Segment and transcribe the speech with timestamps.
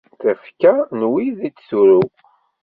[0.21, 2.03] Tafekka n win d-turew.